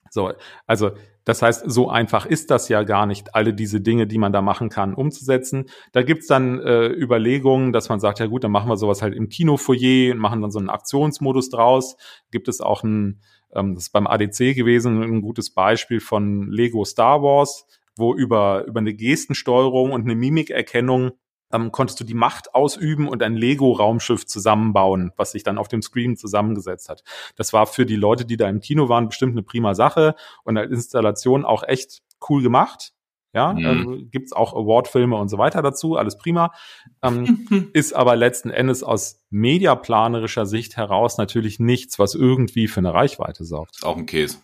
So, 0.09 0.33
also 0.67 0.91
das 1.25 1.41
heißt, 1.41 1.63
so 1.65 1.89
einfach 1.89 2.25
ist 2.25 2.51
das 2.51 2.67
ja 2.69 2.83
gar 2.83 3.05
nicht, 3.05 3.33
alle 3.35 3.53
diese 3.53 3.79
Dinge, 3.79 4.07
die 4.07 4.17
man 4.17 4.33
da 4.33 4.41
machen 4.41 4.69
kann, 4.69 4.93
umzusetzen. 4.93 5.65
Da 5.93 6.03
gibt's 6.03 6.27
dann 6.27 6.59
äh, 6.59 6.87
Überlegungen, 6.87 7.71
dass 7.71 7.89
man 7.89 7.99
sagt, 7.99 8.19
ja 8.19 8.25
gut, 8.25 8.43
dann 8.43 8.51
machen 8.51 8.69
wir 8.69 8.77
sowas 8.77 9.01
halt 9.01 9.15
im 9.15 9.29
Kinofoyer 9.29 10.13
und 10.13 10.19
machen 10.19 10.41
dann 10.41 10.51
so 10.51 10.59
einen 10.59 10.69
Aktionsmodus 10.69 11.49
draus. 11.49 11.95
Gibt 12.31 12.47
es 12.47 12.59
auch 12.59 12.83
ein, 12.83 13.21
ähm, 13.53 13.75
das 13.75 13.85
ist 13.85 13.91
beim 13.91 14.07
ADC 14.07 14.55
gewesen, 14.55 15.01
ein 15.01 15.21
gutes 15.21 15.53
Beispiel 15.53 16.01
von 16.01 16.51
Lego 16.51 16.83
Star 16.83 17.21
Wars, 17.21 17.65
wo 17.95 18.13
über, 18.13 18.65
über 18.65 18.79
eine 18.79 18.93
Gestensteuerung 18.93 19.91
und 19.91 20.01
eine 20.01 20.15
Mimikerkennung 20.15 21.11
ähm, 21.53 21.71
konntest 21.71 21.99
du 21.99 22.03
die 22.03 22.13
Macht 22.13 22.53
ausüben 22.53 23.07
und 23.07 23.23
ein 23.23 23.35
Lego-Raumschiff 23.35 24.25
zusammenbauen, 24.25 25.11
was 25.15 25.31
sich 25.31 25.43
dann 25.43 25.57
auf 25.57 25.67
dem 25.67 25.81
Screen 25.81 26.17
zusammengesetzt 26.17 26.89
hat. 26.89 27.03
Das 27.35 27.53
war 27.53 27.67
für 27.67 27.85
die 27.85 27.95
Leute, 27.95 28.25
die 28.25 28.37
da 28.37 28.49
im 28.49 28.59
Kino 28.59 28.89
waren, 28.89 29.07
bestimmt 29.07 29.33
eine 29.33 29.43
prima 29.43 29.75
Sache 29.75 30.15
und 30.43 30.57
als 30.57 30.71
Installation 30.71 31.45
auch 31.45 31.63
echt 31.63 32.01
cool 32.29 32.41
gemacht. 32.41 32.93
Ja, 33.35 33.53
mhm. 33.53 33.65
ähm, 33.65 34.09
gibt's 34.11 34.31
auch 34.31 34.53
Award-Filme 34.53 35.15
und 35.15 35.27
so 35.27 35.39
weiter 35.39 35.63
dazu, 35.63 35.95
alles 35.95 36.19
prima. 36.19 36.53
Ähm, 37.01 37.47
ist 37.73 37.93
aber 37.93 38.15
letzten 38.15 38.51
Endes 38.51 38.83
aus 38.83 39.25
mediaplanerischer 39.31 40.45
Sicht 40.45 40.77
heraus 40.77 41.17
natürlich 41.17 41.59
nichts, 41.59 41.97
was 41.97 42.13
irgendwie 42.13 42.67
für 42.67 42.81
eine 42.81 42.93
Reichweite 42.93 43.43
sorgt. 43.43 43.83
Auch 43.83 43.97
ein 43.97 44.05
Case. 44.05 44.37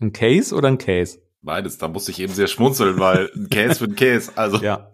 Ein 0.00 0.12
Case 0.14 0.54
oder 0.54 0.68
ein 0.68 0.78
Case? 0.78 1.18
Beides, 1.42 1.76
da 1.76 1.88
musste 1.88 2.10
ich 2.10 2.20
eben 2.20 2.32
sehr 2.32 2.46
schmunzeln, 2.46 2.98
weil 2.98 3.30
ein 3.36 3.50
Case 3.50 3.74
für 3.74 3.84
ein 3.84 3.94
Case. 3.94 4.32
Also. 4.34 4.62
Ja. 4.62 4.90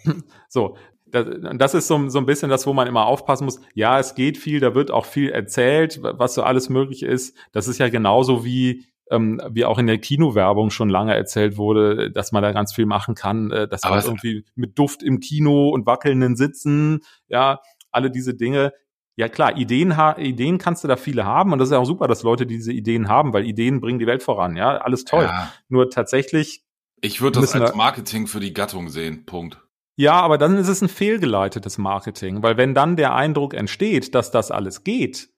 So, 0.49 0.77
das 1.11 1.75
ist 1.75 1.87
so, 1.87 2.09
so 2.09 2.19
ein 2.19 2.27
bisschen 2.27 2.51
das, 2.51 2.67
wo 2.67 2.73
man 2.73 2.87
immer 2.87 3.07
aufpassen 3.07 3.45
muss. 3.45 3.61
Ja, 3.75 3.99
es 3.99 4.15
geht 4.15 4.39
viel, 4.39 4.61
da 4.61 4.75
wird 4.75 4.91
auch 4.91 5.07
viel 5.07 5.31
erzählt, 5.31 6.01
was 6.03 6.35
so 6.35 6.43
alles 6.43 6.69
möglich 6.69 7.03
ist. 7.03 7.37
Das 7.53 7.69
ist 7.69 7.79
ja 7.79 7.89
genauso 7.89 8.45
wie 8.45 8.87
ähm, 9.11 9.41
wie 9.51 9.65
auch 9.65 9.79
in 9.79 9.87
der 9.87 9.99
Kinowerbung 9.99 10.71
schon 10.71 10.89
lange 10.89 11.15
erzählt 11.15 11.57
wurde, 11.57 12.11
dass 12.11 12.33
man 12.33 12.43
da 12.43 12.53
ganz 12.53 12.73
viel 12.73 12.87
machen 12.87 13.15
kann. 13.15 13.51
Äh, 13.51 13.69
das 13.69 13.83
war 13.83 14.03
irgendwie 14.05 14.45
mit 14.55 14.79
Duft 14.79 15.03
im 15.03 15.21
Kino 15.21 15.71
und 15.71 15.87
wackelnden 15.87 16.37
Sitzen, 16.37 17.01
ja, 17.29 17.61
alle 17.91 18.11
diese 18.11 18.35
Dinge. 18.35 18.73
Ja 19.17 19.29
klar, 19.29 19.57
Ideen, 19.57 19.93
Ideen 20.17 20.59
kannst 20.59 20.85
du 20.85 20.89
da 20.89 20.97
viele 20.97 21.27
haben 21.27 21.53
und 21.53 21.59
das 21.59 21.69
ist 21.69 21.73
ja 21.73 21.79
auch 21.79 21.85
super, 21.85 22.09
dass 22.09 22.23
Leute 22.23 22.47
diese 22.47 22.73
Ideen 22.73 23.09
haben, 23.09 23.33
weil 23.33 23.45
Ideen 23.45 23.81
bringen 23.81 23.99
die 23.99 24.07
Welt 24.07 24.23
voran, 24.23 24.57
ja, 24.57 24.79
alles 24.79 25.05
toll. 25.05 25.25
Ja. 25.25 25.53
Nur 25.69 25.91
tatsächlich. 25.91 26.63
Ich 27.03 27.21
würde 27.21 27.41
das 27.41 27.55
als 27.55 27.75
Marketing 27.75 28.27
für 28.29 28.41
die 28.41 28.55
Gattung 28.55 28.89
sehen, 28.89 29.27
Punkt. 29.27 29.61
Ja, 30.01 30.19
aber 30.23 30.39
dann 30.39 30.57
ist 30.57 30.69
es 30.69 30.81
ein 30.81 30.89
fehlgeleitetes 30.89 31.77
Marketing, 31.77 32.43
weil 32.43 32.57
wenn 32.57 32.73
dann 32.73 32.97
der 32.97 33.15
Eindruck 33.15 33.53
entsteht, 33.53 34.15
dass 34.15 34.31
das 34.31 34.51
alles 34.51 34.83
geht, 34.83 35.29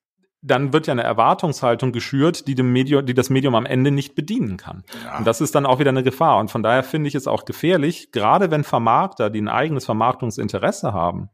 dann 0.41 0.73
wird 0.73 0.87
ja 0.87 0.93
eine 0.93 1.03
Erwartungshaltung 1.03 1.91
geschürt, 1.91 2.47
die 2.47 2.55
dem 2.55 2.73
Medium, 2.73 3.05
die 3.05 3.13
das 3.13 3.29
Medium 3.29 3.57
am 3.57 3.67
Ende 3.67 3.91
nicht 3.91 4.15
bedienen 4.15 4.59
kann. 4.59 4.85
Ja. 5.05 5.19
Und 5.19 5.27
das 5.27 5.41
ist 5.41 5.57
dann 5.57 5.67
auch 5.67 5.81
wieder 5.81 5.91
eine 5.91 6.05
Gefahr. 6.05 6.39
Und 6.39 6.53
von 6.53 6.63
daher 6.63 6.85
finde 6.85 7.09
ich 7.09 7.17
es 7.17 7.27
auch 7.27 7.45
gefährlich, 7.45 8.13
gerade 8.13 8.53
wenn 8.53 8.63
Vermarkter, 8.63 9.31
die 9.31 9.41
ein 9.41 9.49
eigenes 9.49 9.85
Vermarktungsinteresse 9.85 10.93
haben, 10.93 11.31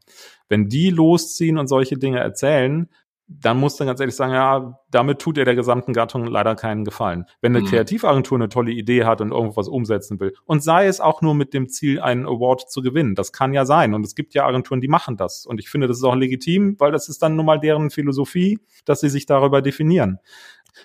wenn 0.49 0.71
die 0.71 0.89
losziehen 0.89 1.59
und 1.59 1.67
solche 1.67 1.99
Dinge 1.99 2.21
erzählen, 2.21 2.89
dann 3.29 3.61
muss 3.61 3.77
dann 3.77 3.87
ganz 3.87 4.01
ehrlich 4.01 4.17
sagen, 4.17 4.33
ja, 4.33 4.81
damit 4.91 5.19
tut 5.19 5.37
er 5.37 5.45
der 5.45 5.55
gesamten 5.55 5.93
Gattung 5.93 6.27
leider 6.27 6.55
keinen 6.57 6.85
Gefallen. 6.85 7.27
Wenn 7.43 7.55
eine 7.55 7.65
mhm. 7.65 7.69
Kreativagentur 7.69 8.39
eine 8.39 8.49
tolle 8.49 8.73
Idee 8.73 9.05
hat 9.05 9.21
und 9.21 9.33
irgendwas 9.33 9.69
umsetzen 9.69 10.19
will 10.19 10.35
und 10.47 10.63
sei 10.63 10.87
es 10.87 11.01
auch 11.01 11.21
nur 11.21 11.35
mit 11.35 11.53
dem 11.53 11.69
Ziel, 11.69 12.01
einen 12.01 12.27
Award 12.27 12.71
zu 12.71 12.81
gewinnen, 12.81 13.15
das 13.15 13.33
kann 13.33 13.53
ja 13.53 13.67
sein 13.67 13.93
und 13.93 14.05
es 14.05 14.15
gibt 14.15 14.33
ja 14.33 14.47
Agenturen, 14.47 14.81
die 14.81 14.89
machen 14.89 15.19
das 15.19 15.45
und 15.45 15.61
ich 15.61 15.69
finde, 15.69 15.87
das 15.89 15.99
ist 15.99 16.05
auch 16.05 16.15
legitim, 16.15 16.77
weil 16.79 16.91
das 16.91 17.11
ist 17.11 17.23
dann 17.23 17.37
nun 17.37 17.45
mal 17.45 17.61
deren 17.61 17.91
Philosophie, 17.91 18.59
dass 18.87 19.01
sie 19.01 19.11
sich 19.11 19.27
darüber 19.27 19.61
definieren. 19.61 20.19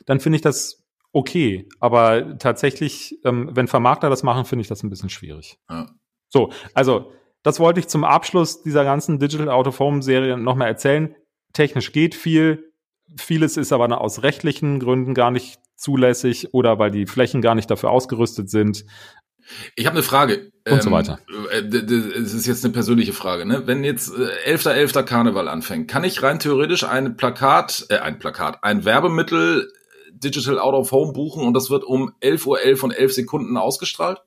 Dann 0.05 0.19
finde 0.19 0.35
ich 0.35 0.41
das 0.41 0.83
okay, 1.13 1.69
aber 1.79 2.37
tatsächlich, 2.39 3.19
ähm, 3.23 3.51
wenn 3.53 3.67
Vermarkter 3.67 4.09
das 4.09 4.23
machen, 4.23 4.43
finde 4.43 4.63
ich 4.63 4.67
das 4.67 4.83
ein 4.83 4.89
bisschen 4.89 5.09
schwierig. 5.09 5.59
Ja. 5.69 5.87
So, 6.27 6.51
also 6.73 7.11
das 7.41 7.59
wollte 7.59 7.79
ich 7.79 7.87
zum 7.87 8.03
Abschluss 8.03 8.63
dieser 8.63 8.83
ganzen 8.83 9.19
Digital 9.19 9.49
Out 9.49 9.67
of 9.67 9.79
Home 9.79 10.01
Serie 10.01 10.37
nochmal 10.37 10.67
erzählen 10.67 11.15
technisch 11.53 11.91
geht 11.91 12.15
viel, 12.15 12.71
vieles 13.17 13.57
ist 13.57 13.71
aber 13.71 14.01
aus 14.01 14.23
rechtlichen 14.23 14.79
Gründen 14.79 15.13
gar 15.13 15.31
nicht 15.31 15.59
zulässig 15.75 16.53
oder 16.53 16.79
weil 16.79 16.91
die 16.91 17.05
Flächen 17.05 17.41
gar 17.41 17.55
nicht 17.55 17.69
dafür 17.69 17.91
ausgerüstet 17.91 18.49
sind. 18.49 18.85
Ich 19.75 19.85
habe 19.85 19.95
eine 19.95 20.03
Frage. 20.03 20.51
Und 20.65 20.73
ähm, 20.73 20.81
so 20.81 20.91
weiter. 20.91 21.19
Es 21.51 22.33
ist 22.33 22.47
jetzt 22.47 22.63
eine 22.63 22.73
persönliche 22.73 23.11
Frage. 23.11 23.45
Ne? 23.45 23.67
Wenn 23.67 23.83
jetzt 23.83 24.09
äh, 24.09 24.55
11.11. 24.55 24.93
.11. 24.93 25.03
Karneval 25.03 25.49
anfängt, 25.49 25.89
kann 25.89 26.05
ich 26.05 26.23
rein 26.23 26.39
theoretisch 26.39 26.85
ein 26.85 27.17
Plakat, 27.17 27.85
äh, 27.89 27.97
ein 27.97 28.19
Plakat, 28.19 28.63
ein 28.63 28.85
Werbemittel 28.85 29.69
Digital 30.11 30.59
Out 30.59 30.73
of 30.73 30.91
Home 30.91 31.11
buchen 31.11 31.45
und 31.45 31.53
das 31.53 31.69
wird 31.69 31.83
um 31.83 32.13
11.11 32.21 32.47
Uhr 32.47 32.59
.11 32.59 32.83
und 32.83 32.91
11 32.91 33.13
Sekunden 33.13 33.57
ausgestrahlt? 33.57 34.21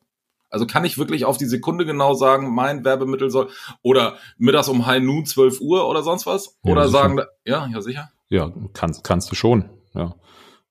Also 0.57 0.67
kann 0.67 0.87
ich 0.87 0.97
wirklich 0.97 1.27
auf 1.27 1.37
die 1.37 1.45
Sekunde 1.45 1.85
genau 1.85 2.15
sagen, 2.15 2.55
mein 2.55 2.83
Werbemittel 2.83 3.29
soll 3.29 3.51
oder 3.83 4.17
mittags 4.39 4.71
um 4.71 4.87
High 4.87 5.03
Noon 5.03 5.27
12 5.27 5.61
Uhr 5.61 5.87
oder 5.87 6.03
sonst 6.03 6.25
was? 6.25 6.59
Ja, 6.65 6.73
oder 6.73 6.89
sicher. 6.89 6.99
sagen, 6.99 7.21
ja, 7.45 7.69
ja 7.71 7.81
sicher. 7.83 8.11
Ja, 8.31 8.51
kannst, 8.73 9.05
kannst 9.05 9.31
du 9.31 9.35
schon. 9.35 9.69
Ja. 9.95 10.15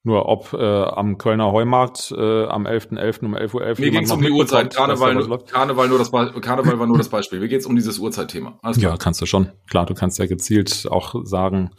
Nur 0.02 0.28
ob 0.28 0.54
äh, 0.54 0.84
am 0.84 1.20
Kölner 1.20 1.52
Heumarkt 1.52 2.12
äh, 2.16 2.46
am 2.46 2.66
11.11. 2.66 3.26
um 3.26 3.36
11.11 3.36 3.54
Uhr 3.54 3.62
Mir 3.62 3.76
jemand 3.76 4.00
geht's 4.00 4.10
noch 4.10 4.18
um 4.18 4.24
die 4.24 4.32
Uhrzeit. 4.32 4.74
Karneval. 4.74 5.40
Karneval, 5.46 5.88
nur 5.88 6.00
das 6.00 6.10
Be 6.10 6.32
Karneval 6.42 6.80
war 6.80 6.88
nur 6.88 6.98
das 6.98 7.10
Beispiel. 7.10 7.40
Mir 7.40 7.48
geht's 7.48 7.68
um 7.68 7.76
dieses 7.76 8.00
Uhrzeitthema. 8.00 8.60
Ja, 8.78 8.98
kannst 8.98 9.22
du 9.22 9.28
schon. 9.28 9.52
Klar, 9.70 9.86
du 9.86 9.94
kannst 9.94 10.18
ja 10.18 10.26
gezielt 10.26 10.88
auch 10.90 11.16
sagen, 11.26 11.72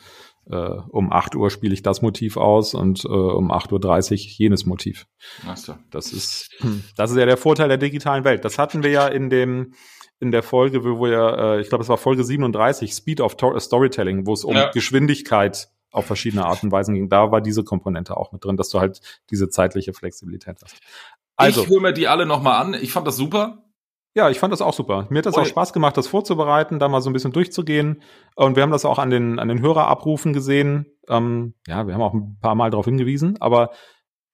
äh, 0.50 0.56
um 0.56 1.12
8 1.12 1.34
Uhr 1.34 1.50
spiele 1.50 1.74
ich 1.74 1.82
das 1.82 2.02
Motiv 2.02 2.36
aus 2.36 2.74
und 2.74 3.04
äh, 3.04 3.08
um 3.08 3.50
8.30 3.52 4.12
Uhr 4.12 4.18
jenes 4.38 4.66
Motiv. 4.66 5.06
Alles 5.46 5.64
klar. 5.64 5.78
Das 5.90 6.12
ist, 6.12 6.50
das 6.96 7.10
ist 7.10 7.16
ja 7.16 7.26
der 7.26 7.36
Vorteil 7.36 7.68
der 7.68 7.78
digitalen 7.78 8.24
Welt. 8.24 8.44
Das 8.44 8.58
hatten 8.58 8.82
wir 8.82 8.90
ja 8.90 9.06
in 9.08 9.30
dem 9.30 9.74
in 10.18 10.30
der 10.32 10.42
Folge, 10.42 10.82
wo 10.82 11.04
wir, 11.04 11.36
äh, 11.38 11.60
ich 11.60 11.68
glaube, 11.68 11.82
es 11.82 11.90
war 11.90 11.98
Folge 11.98 12.24
37, 12.24 12.92
Speed 12.94 13.20
of 13.20 13.36
Tor- 13.36 13.60
Storytelling, 13.60 14.26
wo 14.26 14.32
es 14.32 14.44
um 14.44 14.54
Ja. 14.54 14.70
Geschwindigkeit 14.70 15.68
auf 15.90 16.06
verschiedene 16.06 16.46
Arten 16.46 16.66
und 16.66 16.72
Weisen 16.72 16.94
ging. 16.94 17.08
Da 17.10 17.30
war 17.32 17.42
diese 17.42 17.64
Komponente 17.64 18.16
auch 18.16 18.32
mit 18.32 18.42
drin, 18.44 18.56
dass 18.56 18.70
du 18.70 18.80
halt 18.80 19.00
diese 19.30 19.50
zeitliche 19.50 19.92
Flexibilität 19.92 20.56
hast. 20.62 20.76
Also, 21.36 21.64
ich 21.64 21.68
höre 21.68 21.80
mir 21.82 21.92
die 21.92 22.08
alle 22.08 22.24
nochmal 22.24 22.62
an. 22.62 22.74
Ich 22.74 22.92
fand 22.92 23.06
das 23.06 23.16
super. 23.16 23.65
Ja, 24.16 24.30
ich 24.30 24.38
fand 24.40 24.52
das 24.52 24.62
auch 24.62 24.72
super. 24.74 25.06
Mir 25.10 25.18
hat 25.18 25.26
das 25.26 25.36
Und- 25.36 25.42
auch 25.42 25.46
Spaß 25.46 25.72
gemacht, 25.72 25.96
das 25.96 26.08
vorzubereiten, 26.08 26.78
da 26.80 26.88
mal 26.88 27.00
so 27.02 27.10
ein 27.10 27.12
bisschen 27.12 27.32
durchzugehen. 27.32 28.02
Und 28.34 28.56
wir 28.56 28.62
haben 28.62 28.72
das 28.72 28.84
auch 28.84 28.98
an 28.98 29.10
den, 29.10 29.38
an 29.38 29.48
den 29.48 29.60
Hörerabrufen 29.60 30.32
gesehen. 30.32 30.86
Ähm, 31.08 31.54
ja, 31.68 31.86
wir 31.86 31.94
haben 31.94 32.02
auch 32.02 32.14
ein 32.14 32.38
paar 32.40 32.54
Mal 32.54 32.70
darauf 32.70 32.86
hingewiesen, 32.86 33.36
aber 33.40 33.70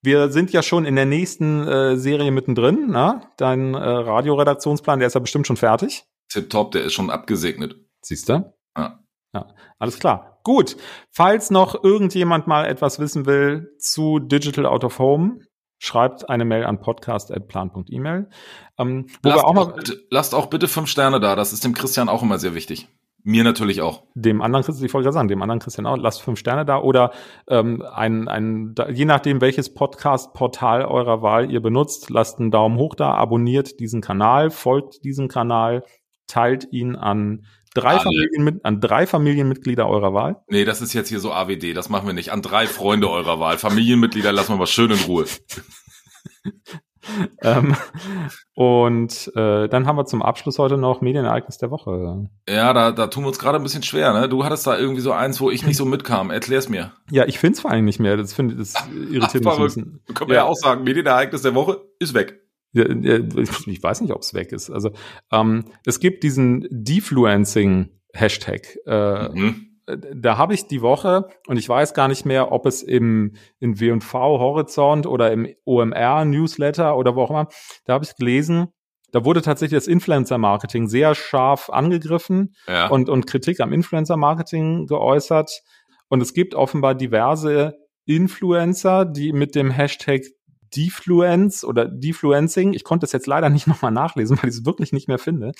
wir 0.02 0.30
sind 0.30 0.52
ja 0.52 0.62
schon 0.62 0.84
in 0.84 0.96
der 0.96 1.06
nächsten 1.06 1.66
äh, 1.66 1.96
Serie 1.96 2.30
mittendrin. 2.30 2.86
Na? 2.88 3.22
Dein 3.36 3.74
äh, 3.74 3.78
Radioredaktionsplan, 3.78 5.00
der 5.00 5.08
ist 5.08 5.14
ja 5.14 5.20
bestimmt 5.20 5.46
schon 5.46 5.56
fertig. 5.56 6.04
Tipptopp, 6.30 6.72
der 6.72 6.84
ist 6.84 6.92
schon 6.94 7.10
abgesegnet. 7.10 7.76
Siehst 8.00 8.28
du? 8.28 8.52
Ja. 8.76 8.98
Ja, 9.34 9.48
alles 9.78 9.98
klar. 9.98 10.38
Gut. 10.44 10.76
Falls 11.10 11.50
noch 11.50 11.84
irgendjemand 11.84 12.46
mal 12.46 12.66
etwas 12.66 12.98
wissen 12.98 13.26
will 13.26 13.74
zu 13.78 14.18
Digital 14.18 14.66
Out 14.66 14.84
of 14.84 14.98
Home, 14.98 15.38
schreibt 15.82 16.30
eine 16.30 16.44
Mail 16.44 16.64
an 16.64 16.80
podcast.plan.email. 16.80 18.28
Ähm, 18.78 19.06
Lasst 19.24 19.38
auch 19.42 19.48
auch, 19.48 19.54
mal 19.54 19.64
bitte, 19.74 20.00
lasst 20.10 20.32
auch 20.32 20.46
bitte 20.46 20.68
fünf 20.68 20.88
Sterne 20.88 21.18
da. 21.18 21.34
Das 21.34 21.52
ist 21.52 21.64
dem 21.64 21.74
Christian 21.74 22.08
auch 22.08 22.22
immer 22.22 22.38
sehr 22.38 22.54
wichtig. 22.54 22.88
Mir 23.24 23.42
natürlich 23.42 23.82
auch. 23.82 24.04
dem 24.14 24.42
anderen 24.42 24.64
Christian, 24.64 24.86
ich 24.86 24.94
wollte 24.94 25.06
gerade 25.06 25.14
sagen, 25.14 25.28
dem 25.28 25.42
anderen 25.42 25.58
Christian 25.58 25.86
auch, 25.86 25.96
lasst 25.96 26.22
fünf 26.22 26.38
Sterne 26.38 26.64
da 26.64 26.78
oder 26.78 27.10
ähm, 27.48 27.82
ein, 27.82 28.28
ein, 28.28 28.76
je 28.92 29.04
nachdem, 29.04 29.40
welches 29.40 29.74
Podcast-Portal 29.74 30.84
eurer 30.84 31.20
Wahl 31.20 31.50
ihr 31.50 31.60
benutzt, 31.60 32.10
lasst 32.10 32.38
einen 32.38 32.52
Daumen 32.52 32.78
hoch 32.78 32.94
da, 32.94 33.14
abonniert 33.14 33.80
diesen 33.80 34.00
Kanal, 34.00 34.50
folgt 34.50 35.02
diesem 35.02 35.26
Kanal, 35.26 35.84
teilt 36.28 36.72
ihn 36.72 36.94
an 36.94 37.44
drei. 37.74 37.98
Familien, 37.98 38.60
an 38.62 38.80
drei 38.80 39.06
Familienmitglieder 39.06 39.88
eurer 39.88 40.14
Wahl. 40.14 40.42
Nee, 40.48 40.64
das 40.64 40.80
ist 40.80 40.92
jetzt 40.92 41.08
hier 41.08 41.20
so 41.20 41.32
AWD. 41.32 41.74
Das 41.74 41.88
machen 41.88 42.06
wir 42.06 42.14
nicht. 42.14 42.32
An 42.32 42.42
drei 42.42 42.66
Freunde 42.66 43.10
eurer 43.10 43.40
Wahl. 43.40 43.58
Familienmitglieder 43.58 44.32
lassen 44.32 44.52
wir 44.52 44.56
mal 44.56 44.66
schön 44.66 44.90
in 44.90 45.00
Ruhe. 45.00 45.24
ähm, 47.42 47.76
und 48.54 49.30
äh, 49.34 49.68
dann 49.68 49.86
haben 49.86 49.96
wir 49.96 50.06
zum 50.06 50.22
Abschluss 50.22 50.58
heute 50.58 50.76
noch 50.76 51.00
Medienereignis 51.00 51.58
der 51.58 51.70
Woche. 51.70 52.28
Ja, 52.48 52.72
da, 52.72 52.92
da 52.92 53.08
tun 53.08 53.24
wir 53.24 53.28
uns 53.28 53.38
gerade 53.38 53.58
ein 53.58 53.62
bisschen 53.62 53.82
schwer. 53.82 54.12
Ne? 54.12 54.28
Du 54.28 54.44
hattest 54.44 54.66
da 54.66 54.78
irgendwie 54.78 55.00
so 55.00 55.12
eins, 55.12 55.40
wo 55.40 55.50
ich 55.50 55.66
nicht 55.66 55.76
so 55.76 55.84
mitkam. 55.84 56.30
Erklär's 56.30 56.68
mir. 56.68 56.92
Ja, 57.10 57.26
ich 57.26 57.38
finde 57.38 57.54
es 57.54 57.60
vor 57.60 57.70
allem 57.70 57.84
nicht 57.84 58.00
mehr. 58.00 58.16
Das, 58.16 58.32
finde 58.32 58.56
das 58.56 58.74
irritiert 59.10 59.44
mich 59.44 59.54
ein 59.54 59.62
bisschen. 59.62 60.00
Können 60.14 60.30
wir 60.30 60.36
ja. 60.36 60.42
Ja. 60.42 60.48
auch 60.48 60.56
sagen, 60.56 60.84
Medienereignis 60.84 61.42
der 61.42 61.54
Woche 61.54 61.82
ist 61.98 62.14
weg. 62.14 62.41
Ich 62.74 63.82
weiß 63.82 64.00
nicht, 64.00 64.12
ob 64.12 64.22
es 64.22 64.34
weg 64.34 64.52
ist. 64.52 64.70
Also 64.70 64.90
ähm, 65.30 65.64
es 65.84 66.00
gibt 66.00 66.22
diesen 66.22 66.66
Defluencing-Hashtag. 66.70 68.78
Äh, 68.86 69.28
Mhm. 69.30 69.68
Da 70.14 70.38
habe 70.38 70.54
ich 70.54 70.68
die 70.68 70.80
Woche 70.80 71.26
und 71.48 71.56
ich 71.56 71.68
weiß 71.68 71.92
gar 71.92 72.06
nicht 72.06 72.24
mehr, 72.24 72.52
ob 72.52 72.66
es 72.66 72.84
im 72.84 73.32
in 73.58 73.80
W&V 73.80 74.38
Horizont 74.38 75.08
oder 75.08 75.32
im 75.32 75.48
OMR 75.64 76.24
Newsletter 76.24 76.96
oder 76.96 77.16
wo 77.16 77.22
auch 77.22 77.30
immer. 77.30 77.48
Da 77.84 77.94
habe 77.94 78.04
ich 78.04 78.14
gelesen, 78.14 78.68
da 79.10 79.24
wurde 79.24 79.42
tatsächlich 79.42 79.78
das 79.78 79.88
Influencer-Marketing 79.88 80.86
sehr 80.88 81.16
scharf 81.16 81.68
angegriffen 81.68 82.54
Ja. 82.68 82.86
und, 82.86 83.08
und 83.08 83.26
Kritik 83.26 83.58
am 83.58 83.72
Influencer-Marketing 83.72 84.86
geäußert. 84.86 85.50
Und 86.08 86.20
es 86.22 86.32
gibt 86.32 86.54
offenbar 86.54 86.94
diverse 86.94 87.74
Influencer, 88.06 89.04
die 89.04 89.32
mit 89.32 89.56
dem 89.56 89.72
Hashtag 89.72 90.22
Defluence 90.76 91.64
oder 91.64 91.84
Defluencing, 91.86 92.72
ich 92.74 92.84
konnte 92.84 93.06
es 93.06 93.12
jetzt 93.12 93.26
leider 93.26 93.48
nicht 93.50 93.66
nochmal 93.68 93.92
nachlesen, 93.92 94.38
weil 94.42 94.50
ich 94.50 94.56
es 94.56 94.66
wirklich 94.66 94.92
nicht 94.92 95.08
mehr 95.08 95.18
finde, 95.18 95.52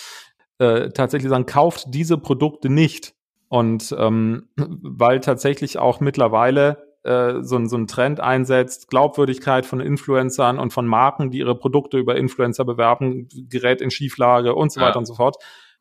äh, 0.58 0.90
tatsächlich 0.90 1.30
sagen, 1.30 1.46
kauft 1.46 1.86
diese 1.88 2.18
Produkte 2.18 2.68
nicht. 2.68 3.14
Und 3.48 3.94
ähm, 3.98 4.48
weil 4.56 5.20
tatsächlich 5.20 5.78
auch 5.78 6.00
mittlerweile 6.00 6.90
äh, 7.04 7.42
so, 7.42 7.56
ein- 7.56 7.68
so 7.68 7.76
ein 7.76 7.86
Trend 7.86 8.18
einsetzt, 8.20 8.88
Glaubwürdigkeit 8.88 9.66
von 9.66 9.80
Influencern 9.80 10.58
und 10.58 10.72
von 10.72 10.86
Marken, 10.86 11.30
die 11.30 11.38
ihre 11.38 11.54
Produkte 11.58 11.98
über 11.98 12.16
Influencer 12.16 12.64
bewerben, 12.64 13.28
gerät 13.50 13.82
in 13.82 13.90
Schieflage 13.90 14.54
und 14.54 14.72
so 14.72 14.80
Ja. 14.80 14.86
weiter 14.86 14.98
und 15.00 15.04
so 15.06 15.14
fort. 15.16 15.36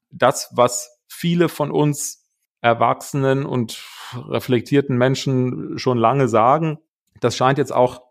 Das, 0.10 0.50
was 0.54 1.00
viele 1.08 1.48
von 1.48 1.72
uns 1.72 2.28
erwachsenen 2.60 3.46
und 3.46 3.82
reflektierten 4.28 4.98
Menschen 4.98 5.78
schon 5.80 5.98
lange 5.98 6.28
sagen, 6.28 6.80
das 7.22 7.36
scheint 7.38 7.58
jetzt 7.58 7.74
auch 7.74 8.02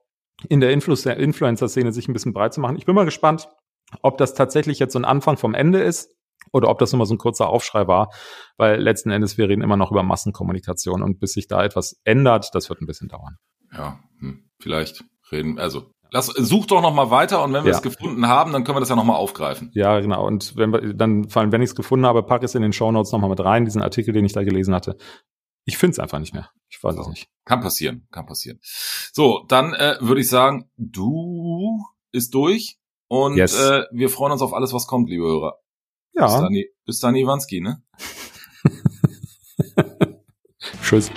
in 0.49 0.61
der 0.61 0.70
Influ 0.73 0.94
Influencer-Szene 0.94 1.92
sich 1.92 2.09
ein 2.09 2.12
bisschen 2.12 2.32
breit 2.32 2.54
zu 2.54 2.61
machen. 2.61 2.76
Ich 2.76 2.87
bin 2.87 2.94
mal 2.94 3.04
gespannt, 3.04 3.49
ob 4.02 4.18
das 4.18 4.35
tatsächlich 4.35 4.78
jetzt 4.78 4.92
so 4.92 4.99
ein 4.99 5.04
Anfang 5.04 5.37
vom 5.37 5.54
Ende 5.54 5.80
ist 5.80 6.14
oder 6.52 6.68
ob 6.68 6.78
das 6.78 6.92
nur 6.92 6.99
mal 6.99 7.06
so 7.06 7.14
ein 7.14 7.18
kurzer 7.18 7.49
Aufschrei 7.49 7.87
war, 7.87 8.11
weil 8.56 8.80
letzten 8.80 9.11
Endes 9.11 9.37
wir 9.38 9.49
reden 9.49 9.62
immer 9.62 9.76
noch 9.76 9.90
über 9.90 10.02
Massenkommunikation 10.02 11.02
und 11.02 11.20
bis 11.20 11.32
sich 11.32 11.49
da 11.49 11.64
etwas 11.64 12.00
ändert, 12.04 12.50
das 12.54 12.68
wird 12.70 12.80
ein 12.80 12.87
bisschen 12.87 13.09
dauern. 13.09 13.37
Ja, 13.73 14.00
hm, 14.18 14.49
vielleicht 14.61 15.04
reden. 15.30 15.59
Also, 15.59 15.90
lass, 16.11 16.26
such 16.26 16.66
doch 16.66 16.82
noch 16.82 16.94
mal 16.94 17.11
weiter 17.11 17.44
und 17.44 17.52
wenn 17.52 17.64
wir 17.64 17.70
Ja. 17.70 17.76
es 17.76 17.82
gefunden 17.82 18.26
haben, 18.26 18.52
dann 18.52 18.64
können 18.64 18.76
wir 18.76 18.80
das 18.80 18.88
ja 18.88 18.97
noch 18.97 19.04
mal 19.04 19.14
aufgreifen. 19.16 19.70
Ja, 19.75 20.00
genau. 20.00 20.26
Und 20.26 20.56
wenn 20.56 20.73
wir 20.73 20.94
dann, 20.94 21.28
vor 21.28 21.42
allem 21.42 21.52
wenn 21.52 21.62
ich 21.62 21.70
es 21.70 21.75
gefunden 21.76 22.06
habe, 22.06 22.23
packe 22.23 22.44
es 22.44 22.54
in 22.54 22.62
den 22.62 22.73
Shownotes 22.73 23.12
nochmal 23.12 23.30
mit 23.30 23.40
rein, 23.40 23.64
diesen 23.64 23.82
Artikel, 23.82 24.12
den 24.12 24.25
ich 24.25 24.32
da 24.32 24.42
gelesen 24.42 24.75
hatte. 24.75 24.97
Ich 25.70 25.78
finde 25.78 25.92
es 25.92 25.98
einfach 26.00 26.18
nicht 26.18 26.34
mehr. 26.34 26.50
Ich 26.68 26.82
weiß 26.82 26.96
es 26.96 27.06
nicht. 27.06 27.28
Kann 27.44 27.60
passieren, 27.60 28.08
kann 28.10 28.26
passieren. 28.26 28.58
So, 29.12 29.44
dann 29.46 29.72
äh, 29.72 29.98
würde 30.00 30.20
ich 30.20 30.28
sagen, 30.28 30.68
du 30.76 31.84
ist 32.10 32.34
durch 32.34 32.80
und 33.06 33.36
Yes. 33.36 33.54
äh, 33.56 33.84
wir 33.92 34.10
freuen 34.10 34.32
uns 34.32 34.42
auf 34.42 34.52
alles, 34.52 34.72
was 34.72 34.88
kommt, 34.88 35.08
liebe 35.08 35.22
Hörer. 35.22 35.60
Bis 36.12 36.22
Ja, 36.22 36.40
dann, 36.40 36.56
bis 36.84 36.98
dann 36.98 37.14
Iwanski, 37.14 37.60
ne? 37.60 37.84
tschüss. 40.82 41.12